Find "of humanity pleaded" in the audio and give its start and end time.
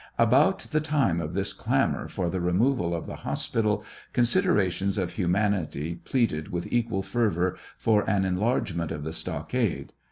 4.97-6.51